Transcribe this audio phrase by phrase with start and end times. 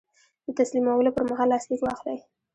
[0.45, 2.17] د تسلیمولو پر مهال لاسلیک واخلئ.